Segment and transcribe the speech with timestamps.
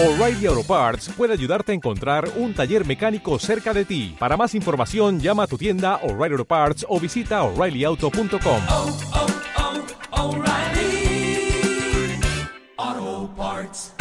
[0.00, 4.14] O'Reilly Auto Parts puede ayudarte a encontrar un taller mecánico cerca de ti.
[4.16, 8.62] Para más información, llama a tu tienda O'Reilly Auto Parts o visita oreillyauto.com.
[8.68, 8.98] oh,
[10.12, 11.50] oh, O'Reilly
[12.76, 13.92] Auto Parts.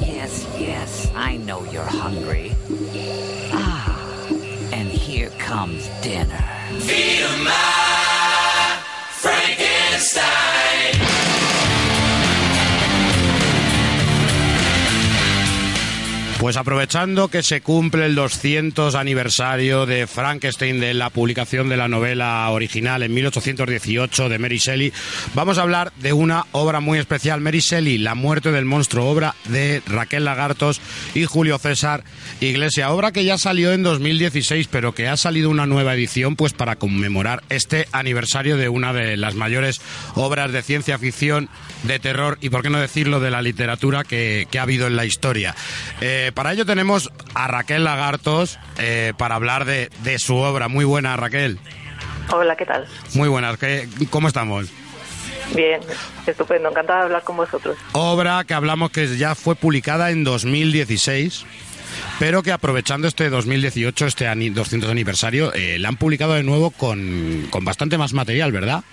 [0.00, 2.52] Yes, yes, I know you're hungry.
[3.52, 3.96] Ah,
[4.72, 6.44] and here comes dinner.
[16.46, 21.88] Pues aprovechando que se cumple el 200 aniversario de Frankenstein, de la publicación de la
[21.88, 24.92] novela original en 1818 de Mary Shelley,
[25.34, 29.34] vamos a hablar de una obra muy especial, Mary Shelley, La muerte del monstruo, obra
[29.46, 30.80] de Raquel Lagartos
[31.16, 32.04] y Julio César
[32.40, 36.52] Iglesia, obra que ya salió en 2016, pero que ha salido una nueva edición pues
[36.52, 39.80] para conmemorar este aniversario de una de las mayores
[40.14, 41.48] obras de ciencia ficción,
[41.82, 45.04] de terror y, por qué no decirlo, de la literatura que, ha habido en la
[45.04, 45.54] historia.
[46.00, 50.68] Eh, para ello tenemos a Raquel Lagartos eh, para hablar de, de su obra.
[50.68, 51.58] Muy buena, Raquel.
[52.30, 52.86] Hola, ¿qué tal?
[53.14, 53.56] Muy buenas.
[53.58, 54.68] ¿Qué- ¿Cómo estamos?
[55.54, 55.80] Bien,
[56.26, 57.76] estupendo, encantada de hablar con vosotros.
[57.92, 61.46] Obra que hablamos que ya fue publicada en 2016,
[62.18, 66.70] pero que aprovechando este 2018, este ani- 200 aniversario, eh, la han publicado de nuevo
[66.70, 68.84] con, con bastante más material, ¿verdad?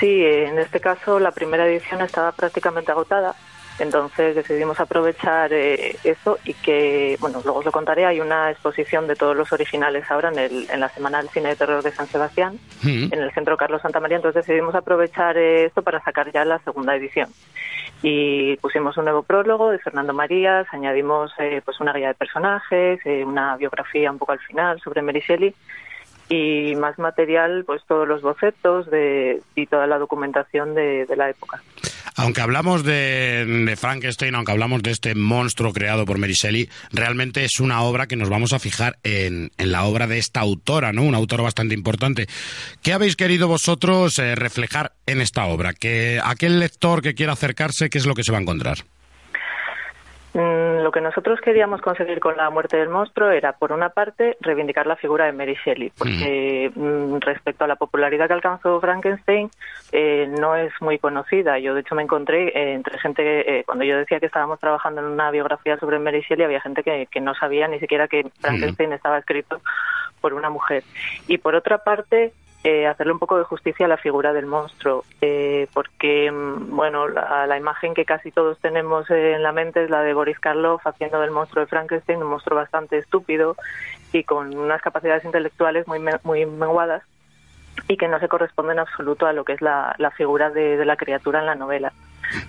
[0.00, 3.34] Sí, en este caso la primera edición estaba prácticamente agotada,
[3.78, 9.06] entonces decidimos aprovechar eh, eso y que, bueno, luego os lo contaré, hay una exposición
[9.06, 11.92] de todos los originales ahora en, el, en la Semana del Cine de Terror de
[11.92, 13.12] San Sebastián, Mm.
[13.12, 16.58] en el Centro Carlos Santa María, entonces decidimos aprovechar eh, esto para sacar ya la
[16.60, 17.28] segunda edición.
[18.02, 23.00] Y pusimos un nuevo prólogo de Fernando Marías, añadimos eh, pues una guía de personajes,
[23.04, 25.54] eh, una biografía un poco al final sobre Mary Shelley
[26.28, 31.30] y más material, pues todos los bocetos de, y toda la documentación de, de la
[31.30, 31.62] época.
[32.16, 37.60] Aunque hablamos de, Frankenstein, aunque hablamos de este monstruo creado por Mary Shelley, realmente es
[37.60, 41.02] una obra que nos vamos a fijar en, en la obra de esta autora, ¿no?
[41.02, 42.26] Una autora bastante importante.
[42.82, 45.72] ¿Qué habéis querido vosotros eh, reflejar en esta obra?
[45.72, 48.84] Que aquel lector que quiera acercarse, ¿qué es lo que se va a encontrar?
[50.34, 54.36] Mm, Lo que nosotros queríamos conseguir con la muerte del monstruo era, por una parte,
[54.40, 59.50] reivindicar la figura de Mary Shelley, porque mm, respecto a la popularidad que alcanzó Frankenstein,
[59.92, 61.58] eh, no es muy conocida.
[61.58, 65.02] Yo, de hecho, me encontré eh, entre gente, eh, cuando yo decía que estábamos trabajando
[65.02, 68.24] en una biografía sobre Mary Shelley, había gente que, que no sabía ni siquiera que
[68.40, 69.60] Frankenstein estaba escrito
[70.22, 70.82] por una mujer.
[71.28, 72.32] Y por otra parte,
[72.64, 77.08] eh, hacerle un poco de justicia a la figura del monstruo, eh, porque, mm, bueno,
[77.08, 80.86] la, la imagen que casi todos tenemos en la mente es la de Boris Karloff
[80.86, 83.56] haciendo del monstruo de Frankenstein un monstruo bastante estúpido
[84.12, 87.02] y con unas capacidades intelectuales muy, muy menguadas
[87.88, 90.96] y que no se corresponde en absoluto a lo que es la, figura de, la
[90.96, 91.92] criatura en la novela.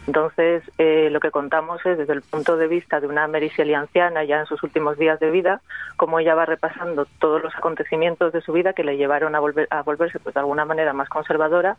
[0.08, 4.24] Entonces, eh, lo que contamos es desde el punto de vista de una Mary anciana
[4.24, 5.62] ya en sus últimos días de vida,
[5.98, 9.68] cómo ella va repasando todos los acontecimientos de su vida que le llevaron a, volver,
[9.72, 11.76] a volverse pues, de alguna manera más conservadora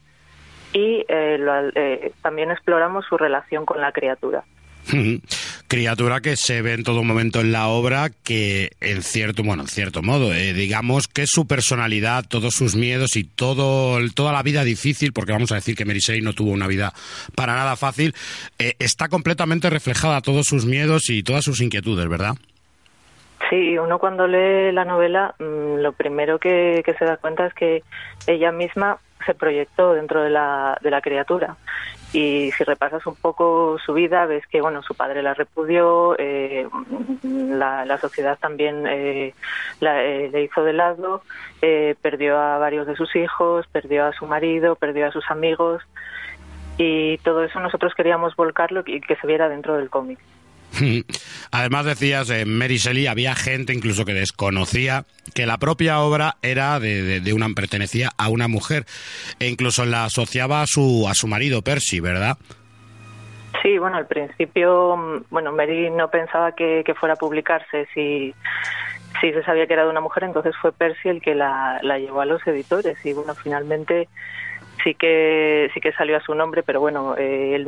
[0.72, 4.43] y eh, lo- eh, también exploramos su relación con la criatura.
[5.68, 9.68] Criatura que se ve en todo momento en la obra, que en cierto, bueno, en
[9.68, 14.64] cierto modo, eh, digamos que su personalidad, todos sus miedos y todo, toda la vida
[14.64, 16.92] difícil, porque vamos a decir que Shelley no tuvo una vida
[17.34, 18.14] para nada fácil,
[18.58, 22.34] eh, está completamente reflejada todos sus miedos y todas sus inquietudes, ¿verdad?
[23.50, 27.54] Sí, uno cuando lee la novela, mm, lo primero que, que se da cuenta es
[27.54, 27.82] que
[28.26, 31.56] ella misma se proyectó dentro de la, de la criatura.
[32.14, 36.66] Y si repasas un poco su vida, ves que bueno, su padre la repudió, eh,
[37.25, 39.34] la, la sociedad también eh,
[39.80, 41.22] la- eh, le hizo de lado,
[41.60, 45.82] eh, perdió a varios de sus hijos, perdió a su marido, perdió a sus amigos.
[46.78, 50.20] Y todo eso nosotros queríamos volcarlo y que se viera dentro del cómic.
[51.50, 55.04] Además decías, en Mary Shelley había gente incluso que desconocía
[55.34, 58.84] que la propia obra era de, una pertenecía a una mujer
[59.38, 62.38] e incluso la asociaba a su a su marido Percy, ¿verdad?
[63.62, 68.34] Sí, bueno, al principio, mm, bueno, Mary no pensaba que, fuera a publicarse si,
[69.20, 72.20] si se sabía que era de una mujer, entonces fue Percy el que la llevó
[72.20, 74.08] a los editores y bueno, finalmente
[74.84, 77.66] sí que sí que salió a su nombre, pero bueno, eh, él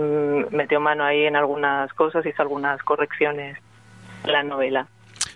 [0.52, 3.56] metió mano ahí en algunas cosas, hizo algunas correcciones
[4.24, 4.86] en la novela.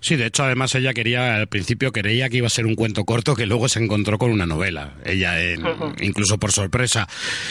[0.01, 3.05] Sí, de hecho, además ella quería, al principio creía que iba a ser un cuento
[3.05, 5.63] corto que luego se encontró con una novela, ella en-
[6.01, 7.07] incluso por sorpresa.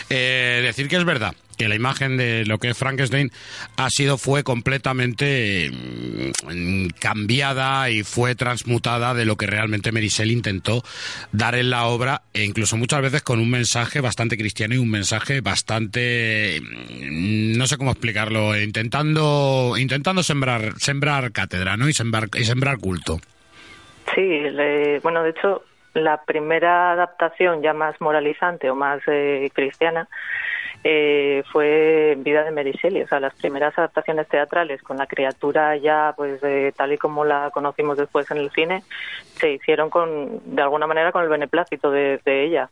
[0.09, 3.31] Eh, decir que es verdad que la imagen de lo que es Frankenstein
[3.75, 10.81] ha sido, fue completamente mm, cambiada y fue transmutada de lo que realmente Shelley intentó
[11.33, 14.89] dar en la obra, e incluso muchas veces con un mensaje bastante cristiano y un
[14.89, 21.89] mensaje bastante, mm, no sé cómo explicarlo, intentando, intentando sembrar, sembrar cátedra, ¿no?
[21.89, 23.19] Y sembrar, y sembrar culto.
[24.15, 30.07] Sí, le- bueno, de hecho, la primera adaptación ya más moralizante o más eh, cristiana
[30.83, 32.71] eh, fue Vida de Mary.
[33.03, 37.25] O sea, las primeras adaptaciones teatrales con la criatura ya, pues eh, tal y como
[37.25, 38.83] la conocimos después en el cine,
[39.33, 42.69] se hicieron con, de alguna manera, con el beneplácito de, de ella.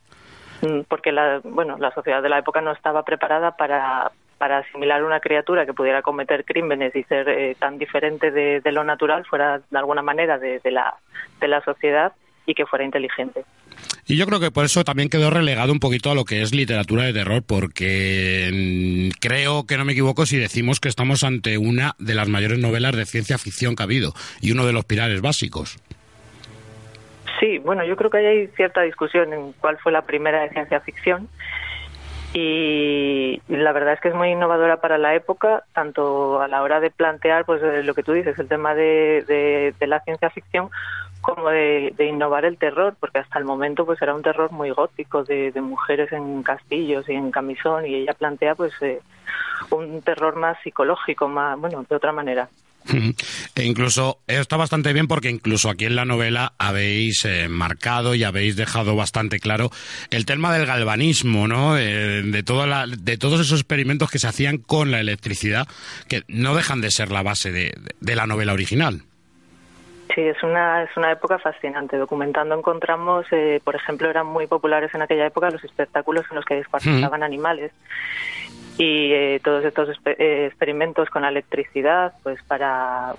[0.61, 5.03] Mm, Porque la, bueno, la sociedad de la época no estaba preparada para, para asimilar
[5.03, 9.25] una criatura que pudiera cometer crímenes y ser eh, tan diferente de, de lo natural,
[9.25, 10.95] fuera de alguna manera de, de la,
[11.39, 12.13] de la sociedad
[12.45, 13.43] y que fuera inteligente.
[14.07, 16.53] Y yo creo que por eso también quedó relegado un poquito a lo que es
[16.53, 21.57] literatura de terror, porque mm, creo que no me equivoco si decimos que estamos ante
[21.57, 24.85] una de las mayores novelas de ciencia ficción que ha habido y uno de los
[24.85, 25.77] pilares básicos.
[27.39, 30.49] Sí, bueno, yo creo que ahí hay cierta discusión en cuál fue la primera de
[30.49, 31.27] ciencia ficción.
[32.33, 36.79] Y la verdad es que es muy innovadora para la época, tanto a la hora
[36.79, 40.69] de plantear, pues eh, lo que tú dices, el tema de, la ciencia ficción,
[41.35, 45.25] como de, innovar el terror, porque hasta el momento pues era un terror muy gótico
[45.25, 49.01] de, mujeres en castillos y en camisón, y ella plantea pues eh,
[49.71, 52.47] un terror más psicológico, más, bueno, de otra manera.
[53.55, 58.23] E incluso está bastante bien porque incluso aquí en la novela habéis eh, marcado y
[58.23, 59.71] habéis dejado bastante claro
[60.11, 61.73] el tema del galvanismo, ¿no?
[61.73, 65.67] De, de toda la- de todos esos experimentos que se hacían con la electricidad,
[66.07, 69.01] que no dejan de ser la base de la novela original.
[70.17, 71.95] Sí, es una, es una época fascinante.
[71.95, 76.45] Documentando encontramos, eh, por ejemplo, eran muy populares en aquella época los espectáculos en los
[76.45, 77.71] que descuartizaban animales
[78.79, 83.13] y eh, todos estos eh, experimentos con la electricidad, pues para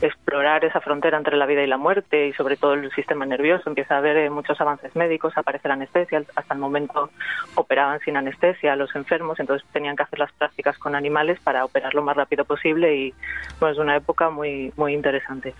[0.00, 3.68] explorar esa frontera entre la vida y la muerte y sobre todo el sistema nervioso.
[3.68, 6.22] Empieza a haber eh, muchos avances médicos, aparece la anestesia.
[6.36, 7.10] Hasta el momento
[7.56, 11.64] operaban sin anestesia a los enfermos, entonces tenían que hacer las prácticas con animales para
[11.64, 13.14] operar lo más rápido posible y
[13.58, 15.54] bueno, es una época muy, muy interesante.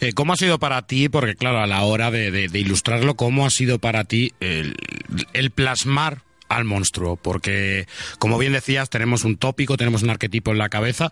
[0.00, 3.50] Eh, ¿Cómo ha sido para ti, porque claro, a la hora de, ilustrarlo, cómo ha
[3.50, 4.76] sido para ti el,
[5.54, 7.16] plasmar al monstruo?
[7.16, 7.86] Porque,
[8.18, 11.10] como bien decías, tenemos un tópico, tenemos un arquetipo en la cabeza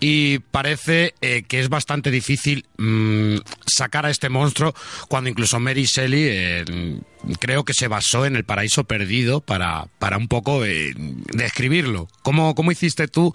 [0.00, 3.36] y parece eh, que es bastante difícil mm,
[3.66, 4.74] sacar a este monstruo
[5.08, 7.00] cuando incluso Mary Shelley eh,
[7.38, 10.92] creo que se basó en el paraíso perdido para, para un poco eh,
[11.32, 12.08] describirlo.
[12.22, 13.32] ¿Cómo, ¿Cómo hiciste tú?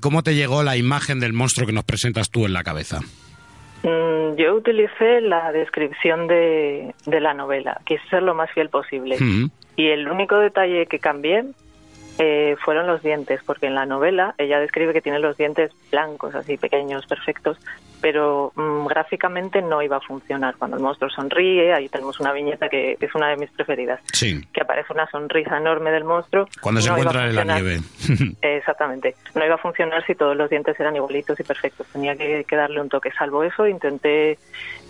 [0.00, 3.00] ¿Cómo te llegó la imagen del monstruo que nos presentas tú en la cabeza?
[3.84, 9.16] Mm, Yo utilicé la descripción de, de la novela, quise ser lo más fiel posible.
[9.20, 9.50] Mm.
[9.76, 11.44] Y el único detalle que cambié
[12.18, 16.34] eh, fueron los dientes, porque en la novela ella describe que tiene los dientes blancos,
[16.34, 17.58] así pequeños, perfectos,
[18.04, 20.56] pero mm, gráficamente no iba a funcionar.
[20.58, 24.42] Cuando el monstruo sonríe, ahí tenemos una viñeta que es una de mis preferidas, Sí.
[24.52, 26.46] que aparece una sonrisa enorme del monstruo.
[26.60, 27.78] Cuando se No encuentra en la nieve.
[28.42, 29.14] Exactamente.
[29.34, 31.86] No iba a funcionar si todos los dientes eran igualitos y perfectos.
[31.94, 33.10] Tenía que, que darle un toque.
[33.12, 34.32] Salvo eso, intenté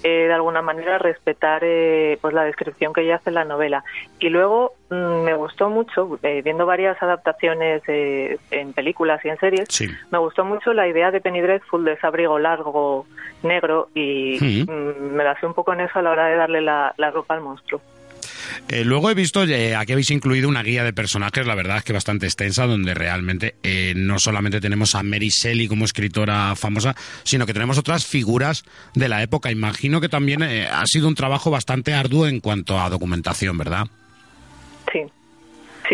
[0.03, 3.85] eh, de alguna manera respetar eh, pues la descripción que ella hace en la novela.
[4.19, 9.67] Y luego me gustó mucho, eh, viendo varias adaptaciones eh, en películas y en series,
[9.71, 9.89] Sí.
[10.11, 13.07] me gustó mucho la idea de Penny Dreadful de ese abrigo largo
[13.43, 14.67] negro y Sí.
[14.69, 17.35] mm, me basé un poco en eso a la hora de darle la, la ropa
[17.35, 17.81] al monstruo.
[18.69, 21.85] Eh, luego he visto, eh, aquí habéis incluido una guía de personajes, la verdad es
[21.85, 26.95] que bastante extensa, donde realmente eh, no solamente tenemos a Mary Shelley como escritora famosa,
[27.25, 29.51] sino que tenemos otras figuras de la época.
[29.51, 33.87] Imagino que también eh, ha sido un trabajo bastante arduo en cuanto a documentación, ¿verdad?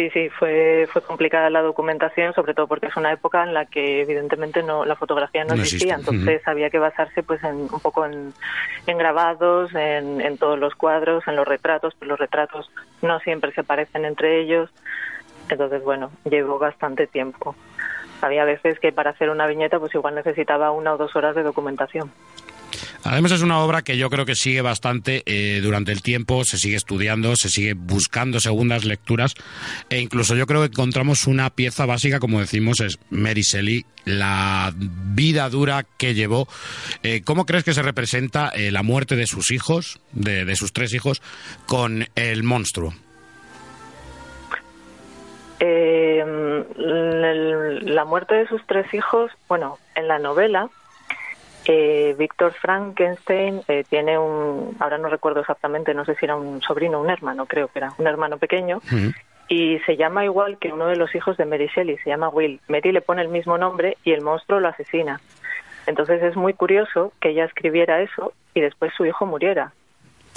[0.01, 3.67] Sí, sí, fue, fue complicada la documentación, sobre todo porque es una época en la
[3.67, 7.69] que evidentemente no la fotografía no, No existía, existe, entonces había que basarse pues en,
[7.71, 8.33] un poco en,
[8.87, 12.71] en grabados, en, en todos los cuadros, en los retratos, pues los retratos
[13.03, 14.71] no siempre se parecen entre ellos,
[15.51, 17.55] entonces bueno, llevó bastante tiempo.
[18.23, 21.43] Había veces que para hacer una viñeta pues igual necesitaba una o dos horas de
[21.43, 22.11] documentación.
[23.05, 26.59] Además es una obra que yo creo que sigue bastante eh, durante el tiempo, se
[26.59, 29.35] sigue estudiando, se sigue buscando segundas lecturas
[29.89, 34.73] e incluso yo creo que encontramos una pieza básica, como decimos, es Mary Shelley, la
[34.77, 36.49] vida dura que llevó.
[37.03, 40.93] Eh, ¿Cómo crees que se representa eh, la muerte de sus hijos, de, sus tres
[40.95, 41.23] hijos,
[41.67, 42.95] con el monstruo?
[47.83, 50.71] La muerte de sus tres hijos, bueno, en la novela,
[51.73, 56.61] eh, Víctor Frankenstein eh, tiene un, ahora no recuerdo exactamente, no sé si era un
[56.63, 58.81] sobrino o un hermano, creo que era un hermano pequeño,
[59.49, 62.61] y se llama igual que uno de los hijos de Mary Shelley, se llama Will.
[62.67, 65.21] Mary le pone el mismo nombre y el monstruo lo asesina.
[65.87, 69.73] Entonces es muy curioso que ella escribiera eso y después su hijo muriera.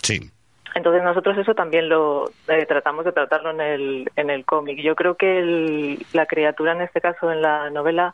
[0.03, 0.29] Sí.
[0.75, 4.79] Entonces nosotros eso también lo eh, tratamos de tratarlo en el, en el cómic.
[4.81, 8.13] Yo creo que el- la criatura en este caso en la novela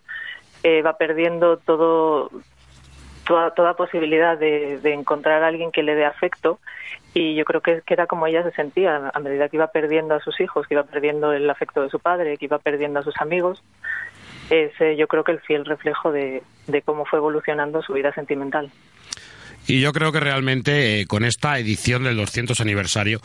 [0.63, 2.29] eh, va perdiendo todo
[3.55, 6.59] toda, posibilidad de, de encontrar a alguien que le dé afecto
[7.13, 10.15] y yo creo que, que era como ella se sentía a medida que iba perdiendo
[10.15, 13.03] a sus hijos, que iba perdiendo el afecto de su padre, que iba perdiendo a
[13.03, 13.63] sus amigos.
[14.49, 18.13] Es eh, yo creo que el fiel reflejo de, de cómo fue evolucionando su vida
[18.13, 18.71] sentimental.
[19.67, 23.19] Y yo creo que realmente eh, con esta edición del 200 aniversario,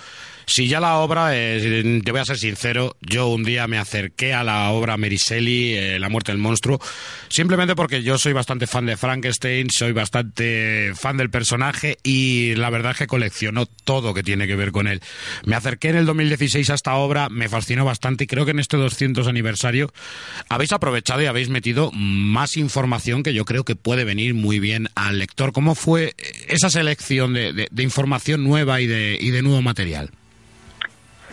[0.47, 4.33] si ya la obra, eh, te voy a ser sincero, yo un día me acerqué
[4.35, 6.81] a la obra Mary Shelley, eh, La muerte del monstruo,
[7.29, 12.71] simplemente porque yo soy bastante fan de Frankenstein, soy bastante fan del personaje y la
[12.71, 15.01] verdad es que colecciono todo que tiene que ver con él.
[15.45, 18.59] Me acerqué en el 2016 a esta obra, me fascinó bastante y creo que en
[18.59, 19.93] este 200 aniversario
[20.49, 24.89] habéis aprovechado y habéis metido más información que yo creo que puede venir muy bien
[24.95, 25.53] al lector.
[25.53, 26.15] ¿Cómo fue
[26.49, 30.11] esa selección de, de- de información nueva y de, y de nuevo material?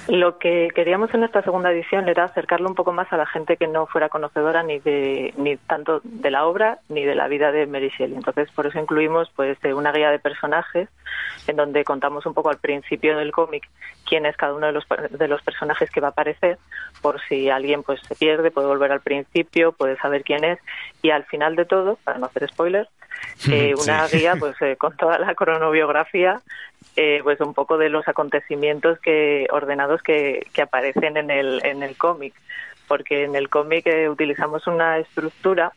[0.07, 3.57] Lo que queríamos en esta segunda edición era acercarlo un poco más a la gente
[3.57, 7.51] que no fuera conocedora ni de ni tanto de la obra ni de la vida
[7.51, 8.15] de Mary Shelley.
[8.15, 10.89] Entonces, por eso incluimos pues eh, una guía de personajes
[11.47, 13.67] en donde contamos un poco al principio del cómic
[14.05, 16.57] quién es cada uno de los de los personajes que va a aparecer,
[17.01, 20.59] por si alguien pues se pierde, puede volver al principio, puede saber quién es
[21.01, 22.89] y al final de todo, para no hacer spoilers,
[23.51, 24.17] eh, una Sí.
[24.19, 26.41] guía pues eh, con toda la cronobiografía
[26.95, 31.83] eh, pues un poco de los acontecimientos que ordenados que, que aparecen en el en
[31.83, 32.33] el cómic
[32.87, 35.71] porque en el cómic eh, utilizamos una estructura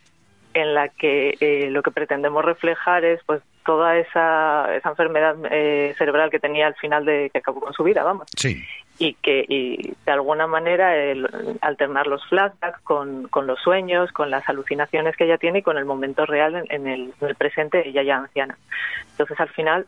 [0.55, 5.95] en la que eh, lo que pretendemos reflejar es pues toda esa, esa enfermedad eh,
[5.99, 8.63] cerebral que tenía al final de que acabó con su vida vamos Sí.
[8.99, 11.29] y que y de alguna manera el,
[11.61, 15.79] alternar los flashbacks con, con los sueños, con las alucinaciones que ella tiene y con
[15.79, 18.57] el momento real en, en el, en el presente, ella ya anciana.
[19.13, 19.87] Entonces al final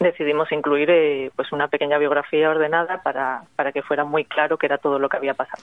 [0.00, 4.66] decidimos incluir eh, pues una pequeña biografía ordenada para, para que fuera muy claro que
[4.66, 5.62] era todo lo que había pasado.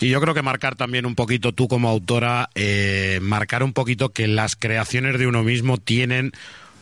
[0.00, 4.10] Y yo creo que marcar también un poquito, tú como autora, eh, marcar un poquito
[4.10, 6.32] que las creaciones de uno mismo tienen,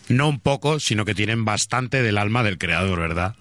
[0.09, 3.35] no un poco, sino que tienen bastante del alma del creador, ¿verdad?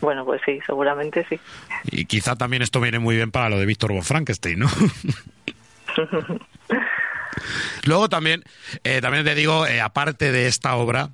[0.00, 1.38] Bueno, pues sí, seguramente sí.
[1.84, 4.68] Y quizá también esto viene muy bien para lo de Víctor von Frankenstein, ¿no?
[7.84, 8.42] Luego también,
[8.82, 11.10] eh, también te digo, eh, aparte de esta obra,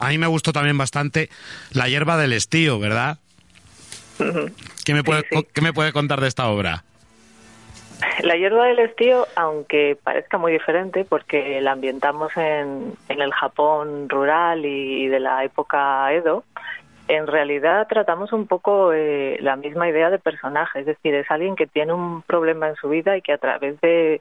[0.00, 1.28] a mí me gustó también bastante
[1.72, 3.18] La hierba del estío, ¿verdad?
[4.84, 5.46] ¿Qué me, puede, sí.
[5.52, 6.84] ¿Qué me puede contar de esta obra?
[8.22, 14.08] La hierba del estío, aunque parezca muy diferente, porque la ambientamos en, en el Japón
[14.08, 16.44] rural y, y de la época Edo,
[17.08, 21.56] en realidad tratamos un poco eh, la misma idea de personaje, es decir, es alguien
[21.56, 24.20] que tiene un problema en su vida y que a través de,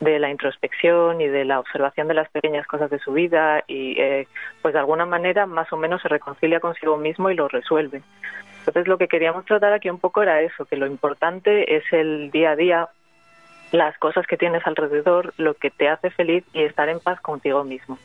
[0.00, 3.98] de la introspección y de la observación de las pequeñas cosas de su vida y
[3.98, 4.28] eh,
[4.60, 8.02] pues de alguna manera más o menos se reconcilia consigo mismo y lo resuelve.
[8.60, 12.30] Entonces lo que queríamos tratar aquí un poco era eso, que lo importante es el
[12.30, 12.88] día a día,
[13.72, 17.64] las cosas que tienes alrededor, lo que te hace feliz y estar en paz contigo
[17.64, 17.98] mismo.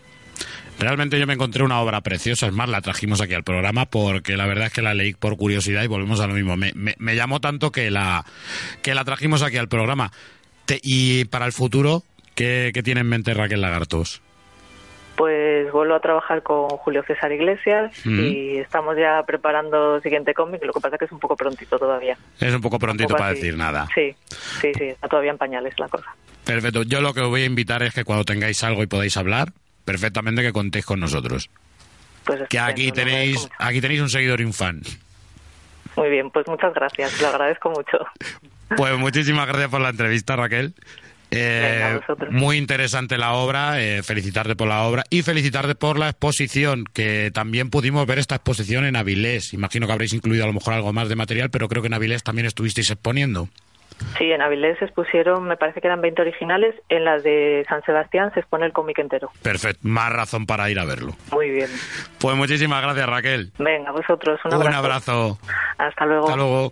[0.80, 4.36] Realmente yo me encontré una obra preciosa, es más, la trajimos aquí al programa porque
[4.38, 6.58] la verdad es que la leí por curiosidad y volvemos a lo mismo.
[6.58, 8.24] Me, me- me llamó tanto que la,
[8.82, 10.12] que la trajimos aquí al programa.
[10.66, 12.04] Te- y para el futuro,
[12.36, 14.22] ¿qué, qué tiene en mente Raquel Lagartos?
[15.16, 18.20] Pues vuelvo a trabajar con Julio César Iglesias Mm.
[18.22, 21.78] y estamos ya preparando el siguiente cómic, lo que pasa que es un poco prontito
[21.78, 22.18] todavía.
[22.40, 23.42] Es un poco prontito Un poco para así.
[23.42, 23.88] decir nada.
[23.94, 24.16] Sí,
[24.62, 26.08] sí, sí, está todavía en pañales la cosa.
[26.46, 26.84] Perfecto.
[26.84, 29.52] Yo lo que os voy a invitar es que cuando tengáis algo y podáis hablar,
[29.86, 31.50] perfectamente que contéis con nosotros.
[32.24, 34.82] Pues Que aquí tenéis, aquí tenéis un seguidor y un fan.
[35.98, 37.98] Muy bien, pues muchas gracias, lo agradezco mucho.
[38.78, 40.74] Pues muchísimas gracias por la entrevista, Raquel.
[41.34, 42.00] Eh,
[42.30, 47.32] muy interesante la obra, eh, felicitarte por la obra y felicitarte por la exposición, que
[47.34, 49.54] también pudimos ver esta exposición en Avilés.
[49.54, 51.94] Imagino que habréis incluido a lo mejor algo más de material, pero creo que en
[51.94, 53.48] Avilés también estuvisteis exponiendo.
[54.18, 57.84] Sí, en Avilés se expusieron, me parece que eran 20 originales, en las de San
[57.84, 59.30] Sebastián se expone el cómic entero.
[59.44, 61.16] Perfecto, más razón para ir a verlo.
[61.32, 61.70] Muy bien.
[62.20, 63.52] Pues muchísimas gracias, Raquel.
[63.60, 64.78] Venga, vosotros, un Un abrazo.
[64.80, 65.40] abrazo.
[65.78, 66.24] Hasta luego.
[66.26, 66.70] Hasta luego.